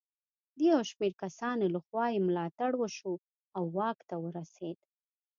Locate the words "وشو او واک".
2.77-3.99